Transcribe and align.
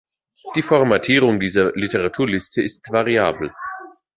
Die 0.55 0.63
Formatierung 0.63 1.39
dieser 1.39 1.73
Literaturliste 1.73 2.63
ist 2.63 2.91
variabel. 2.91 3.53